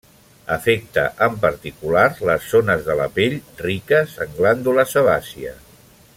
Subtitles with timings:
[0.53, 5.55] Afecta en particular les zones de la pell riques en glàndula sebàcia.